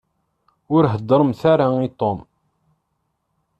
[0.75, 2.19] Ur heddṛemt ara i Tom.